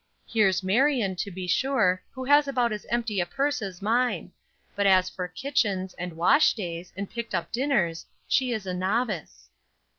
[0.25, 4.31] Here's Marion, to be sure, who has about as empty a purse as mine;
[4.75, 9.51] but as for kitchens, and wash days, and picked up dinners, she is a novice."